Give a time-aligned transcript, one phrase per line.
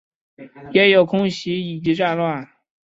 [0.73, 2.49] 也有空袭以及战乱